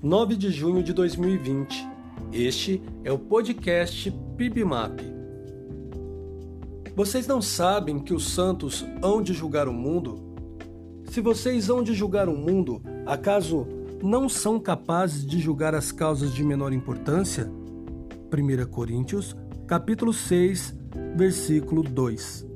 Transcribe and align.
9 0.00 0.36
de 0.36 0.52
junho 0.52 0.80
de 0.80 0.92
2020. 0.92 1.84
Este 2.32 2.80
é 3.02 3.10
o 3.10 3.18
podcast 3.18 4.08
PIBMAP. 4.36 5.00
Vocês 6.94 7.26
não 7.26 7.42
sabem 7.42 7.98
que 7.98 8.14
os 8.14 8.28
santos 8.28 8.86
hão 9.02 9.20
de 9.20 9.32
julgar 9.32 9.66
o 9.66 9.72
mundo? 9.72 10.36
Se 11.10 11.20
vocês 11.20 11.68
hão 11.68 11.82
de 11.82 11.94
julgar 11.94 12.28
o 12.28 12.36
mundo, 12.36 12.80
acaso 13.06 13.66
não 14.00 14.28
são 14.28 14.60
capazes 14.60 15.26
de 15.26 15.40
julgar 15.40 15.74
as 15.74 15.90
causas 15.90 16.32
de 16.32 16.44
menor 16.44 16.72
importância? 16.72 17.50
1 18.32 18.70
Coríntios, 18.70 19.34
capítulo 19.66 20.12
6, 20.12 20.76
versículo 21.16 21.82
2. 21.82 22.46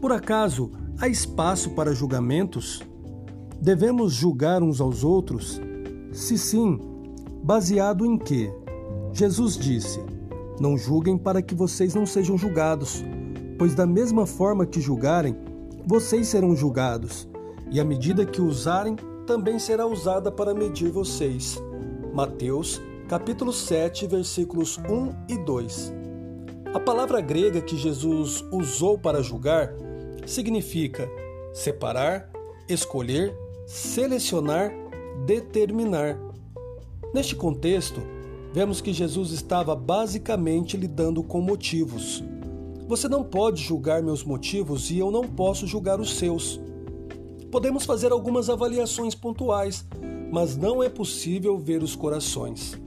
Por 0.00 0.12
acaso 0.12 0.72
há 0.98 1.08
espaço 1.08 1.74
para 1.74 1.92
julgamentos? 1.92 2.80
Devemos 3.60 4.14
julgar 4.14 4.62
uns 4.62 4.80
aos 4.80 5.04
outros? 5.04 5.60
Se 6.12 6.38
sim, 6.38 6.78
baseado 7.42 8.04
em 8.06 8.16
quê? 8.16 8.52
Jesus 9.12 9.56
disse: 9.56 10.00
Não 10.60 10.76
julguem 10.76 11.18
para 11.18 11.42
que 11.42 11.54
vocês 11.54 11.94
não 11.94 12.06
sejam 12.06 12.36
julgados, 12.38 13.04
pois 13.58 13.74
da 13.74 13.86
mesma 13.86 14.26
forma 14.26 14.66
que 14.66 14.80
julgarem, 14.80 15.36
vocês 15.86 16.28
serão 16.28 16.56
julgados, 16.56 17.28
e 17.70 17.78
a 17.78 17.84
medida 17.84 18.24
que 18.24 18.40
usarem 18.40 18.96
também 19.26 19.58
será 19.58 19.86
usada 19.86 20.32
para 20.32 20.54
medir 20.54 20.90
vocês. 20.90 21.58
Mateus, 22.14 22.80
capítulo 23.08 23.52
7, 23.52 24.06
versículos 24.06 24.78
1 24.78 25.32
e 25.34 25.38
2. 25.38 25.92
A 26.74 26.80
palavra 26.80 27.20
grega 27.20 27.60
que 27.60 27.76
Jesus 27.76 28.44
usou 28.50 28.98
para 28.98 29.22
julgar 29.22 29.72
significa 30.26 31.08
separar, 31.52 32.30
escolher, 32.68 33.34
selecionar, 33.66 34.72
determinar. 35.26 36.18
Neste 37.14 37.34
contexto, 37.34 38.00
vemos 38.52 38.80
que 38.80 38.92
Jesus 38.92 39.32
estava 39.32 39.74
basicamente 39.74 40.76
lidando 40.76 41.22
com 41.22 41.40
motivos. 41.40 42.22
Você 42.86 43.08
não 43.08 43.22
pode 43.22 43.62
julgar 43.62 44.02
meus 44.02 44.24
motivos 44.24 44.90
e 44.90 44.98
eu 44.98 45.10
não 45.10 45.24
posso 45.24 45.66
julgar 45.66 46.00
os 46.00 46.16
seus. 46.16 46.60
Podemos 47.50 47.84
fazer 47.84 48.12
algumas 48.12 48.50
avaliações 48.50 49.14
pontuais, 49.14 49.84
mas 50.30 50.56
não 50.56 50.82
é 50.82 50.88
possível 50.88 51.58
ver 51.58 51.82
os 51.82 51.94
corações. 51.94 52.78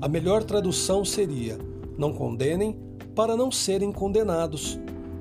A 0.00 0.08
melhor 0.08 0.44
tradução 0.44 1.04
seria: 1.04 1.58
não 1.98 2.12
condenem 2.12 2.76
para 3.14 3.36
não 3.36 3.50
serem 3.50 3.92
condenados 3.92 4.78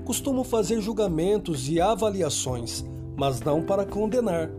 costumo 0.09 0.43
fazer 0.43 0.81
julgamentos 0.81 1.69
e 1.69 1.79
avaliações, 1.79 2.83
mas 3.15 3.41
não 3.41 3.61
para 3.61 3.85
condenar. 3.85 4.49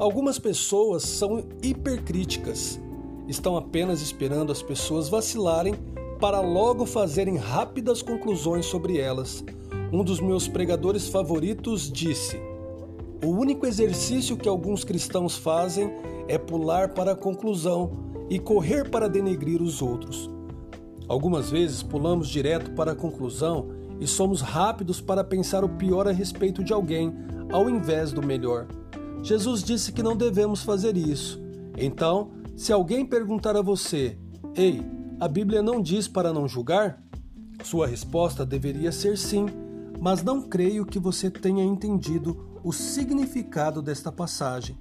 Algumas 0.00 0.38
pessoas 0.38 1.02
são 1.02 1.44
hipercríticas. 1.62 2.80
Estão 3.28 3.54
apenas 3.54 4.00
esperando 4.00 4.50
as 4.50 4.62
pessoas 4.62 5.10
vacilarem 5.10 5.74
para 6.18 6.40
logo 6.40 6.86
fazerem 6.86 7.36
rápidas 7.36 8.00
conclusões 8.00 8.64
sobre 8.64 8.96
elas. 8.96 9.44
Um 9.92 10.02
dos 10.02 10.18
meus 10.18 10.48
pregadores 10.48 11.06
favoritos 11.08 11.92
disse: 11.92 12.40
O 13.22 13.26
único 13.26 13.66
exercício 13.66 14.38
que 14.38 14.48
alguns 14.48 14.84
cristãos 14.84 15.36
fazem 15.36 15.92
é 16.26 16.38
pular 16.38 16.94
para 16.94 17.12
a 17.12 17.16
conclusão 17.16 17.90
e 18.30 18.38
correr 18.38 18.88
para 18.88 19.06
denegrir 19.06 19.60
os 19.60 19.82
outros. 19.82 20.30
Algumas 21.08 21.50
vezes 21.50 21.82
pulamos 21.82 22.30
direto 22.30 22.70
para 22.70 22.92
a 22.92 22.96
conclusão 22.96 23.68
e 24.00 24.06
somos 24.06 24.40
rápidos 24.40 24.98
para 24.98 25.22
pensar 25.22 25.62
o 25.62 25.68
pior 25.68 26.08
a 26.08 26.12
respeito 26.12 26.64
de 26.64 26.72
alguém, 26.72 27.12
ao 27.52 27.68
invés 27.68 28.12
do 28.12 28.26
melhor. 28.26 28.66
Jesus 29.22 29.62
disse 29.62 29.92
que 29.92 30.02
não 30.02 30.16
devemos 30.16 30.62
fazer 30.62 30.96
isso. 30.96 31.40
Então, 31.76 32.30
se 32.56 32.72
alguém 32.72 33.04
perguntar 33.06 33.56
a 33.56 33.62
você: 33.62 34.18
Ei, 34.54 34.82
a 35.18 35.28
Bíblia 35.28 35.62
não 35.62 35.80
diz 35.80 36.08
para 36.08 36.32
não 36.32 36.48
julgar? 36.48 37.02
Sua 37.62 37.86
resposta 37.86 38.44
deveria 38.44 38.90
ser 38.90 39.18
sim, 39.18 39.46
mas 40.00 40.22
não 40.22 40.42
creio 40.42 40.86
que 40.86 40.98
você 40.98 41.30
tenha 41.30 41.62
entendido 41.62 42.58
o 42.64 42.72
significado 42.72 43.82
desta 43.82 44.10
passagem. 44.10 44.78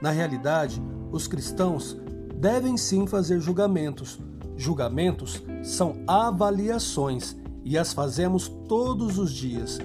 Na 0.00 0.10
realidade, 0.10 0.82
os 1.10 1.26
cristãos 1.26 1.96
devem 2.36 2.76
sim 2.76 3.06
fazer 3.06 3.40
julgamentos. 3.40 4.18
Julgamentos 4.56 5.42
são 5.62 6.02
avaliações 6.06 7.36
e 7.64 7.78
as 7.78 7.92
fazemos 7.92 8.48
todos 8.68 9.18
os 9.18 9.32
dias. 9.32 9.78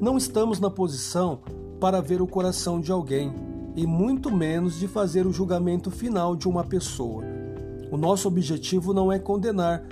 Não 0.00 0.16
estamos 0.16 0.60
na 0.60 0.70
posição 0.70 1.40
para 1.80 2.00
ver 2.00 2.20
o 2.20 2.26
coração 2.26 2.80
de 2.80 2.90
alguém 2.92 3.32
e 3.76 3.86
muito 3.86 4.30
menos 4.30 4.78
de 4.78 4.88
fazer 4.88 5.26
o 5.26 5.32
julgamento 5.32 5.90
final 5.90 6.34
de 6.34 6.48
uma 6.48 6.64
pessoa. 6.64 7.24
O 7.90 7.96
nosso 7.96 8.28
objetivo 8.28 8.92
não 8.92 9.12
é 9.12 9.18
condenar 9.18 9.84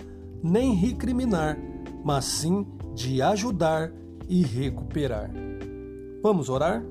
nem 0.42 0.74
recriminar, 0.74 1.58
mas 2.04 2.24
sim 2.24 2.66
de 2.94 3.22
ajudar 3.22 3.92
e 4.28 4.42
recuperar. 4.42 5.30
Vamos 6.22 6.48
orar? 6.48 6.84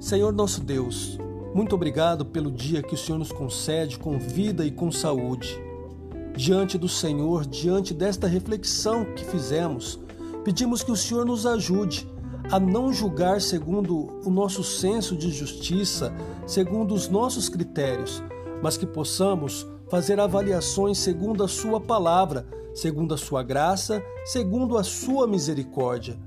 Senhor 0.00 0.32
nosso 0.32 0.60
Deus, 0.60 1.18
muito 1.54 1.74
obrigado 1.74 2.26
pelo 2.26 2.50
dia 2.50 2.82
que 2.82 2.94
o 2.94 2.98
Senhor 2.98 3.18
nos 3.18 3.30
concede 3.30 3.98
com 3.98 4.18
vida 4.18 4.66
e 4.66 4.70
com 4.70 4.90
saúde 4.90 5.60
diante 6.36 6.78
do 6.78 6.88
Senhor, 6.88 7.46
diante 7.46 7.92
desta 7.92 8.26
reflexão 8.26 9.04
que 9.04 9.24
fizemos, 9.24 9.98
pedimos 10.44 10.82
que 10.82 10.90
o 10.90 10.96
Senhor 10.96 11.24
nos 11.24 11.46
ajude 11.46 12.08
a 12.50 12.58
não 12.58 12.92
julgar 12.92 13.40
segundo 13.40 14.20
o 14.24 14.30
nosso 14.30 14.62
senso 14.62 15.16
de 15.16 15.30
justiça, 15.30 16.12
segundo 16.46 16.94
os 16.94 17.08
nossos 17.08 17.48
critérios, 17.48 18.22
mas 18.62 18.76
que 18.76 18.86
possamos 18.86 19.66
fazer 19.88 20.18
avaliações 20.18 20.98
segundo 20.98 21.44
a 21.44 21.48
Sua 21.48 21.80
palavra, 21.80 22.46
segundo 22.74 23.14
a 23.14 23.18
Sua 23.18 23.42
graça, 23.42 24.02
segundo 24.24 24.78
a 24.78 24.84
Sua 24.84 25.26
misericórdia, 25.26 26.18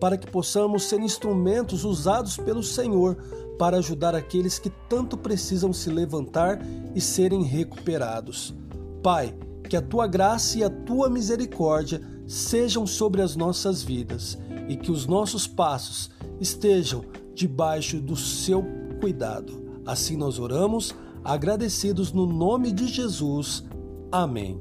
para 0.00 0.16
que 0.16 0.30
possamos 0.30 0.84
ser 0.84 1.00
instrumentos 1.00 1.84
usados 1.84 2.36
pelo 2.36 2.62
Senhor 2.62 3.16
para 3.58 3.76
ajudar 3.76 4.14
aqueles 4.14 4.58
que 4.58 4.70
tanto 4.88 5.16
precisam 5.16 5.72
se 5.72 5.88
levantar 5.90 6.58
e 6.94 7.00
serem 7.00 7.44
recuperados. 7.44 8.54
Pai, 9.02 9.34
que 9.68 9.76
a 9.76 9.82
tua 9.82 10.06
graça 10.06 10.58
e 10.58 10.64
a 10.64 10.70
tua 10.70 11.08
misericórdia 11.08 12.00
sejam 12.26 12.86
sobre 12.86 13.22
as 13.22 13.36
nossas 13.36 13.82
vidas 13.82 14.38
e 14.68 14.76
que 14.76 14.90
os 14.90 15.06
nossos 15.06 15.46
passos 15.46 16.10
estejam 16.40 17.04
debaixo 17.34 18.00
do 18.00 18.16
seu 18.16 18.64
cuidado. 19.00 19.62
Assim 19.84 20.16
nós 20.16 20.38
oramos, 20.38 20.94
agradecidos 21.24 22.12
no 22.12 22.26
nome 22.26 22.72
de 22.72 22.86
Jesus. 22.86 23.64
Amém. 24.10 24.60